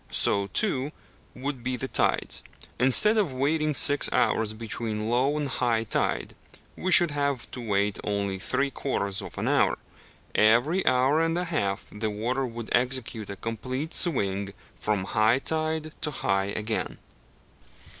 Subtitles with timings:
[0.09, 0.91] So, too,
[1.35, 2.41] would the tides:
[2.79, 6.35] instead of waiting six hours between low and high tide,
[6.75, 9.77] we should have to wait only three quarters of an hour.
[10.33, 15.91] Every hour and a half the water would execute a complete swing from high tide
[16.01, 16.97] to high again.